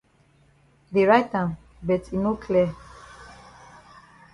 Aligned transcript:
Dey 0.93 1.05
write 1.09 1.33
am 1.41 1.49
but 1.87 2.03
e 2.15 2.17
no 2.23 2.31
clear. 2.43 2.69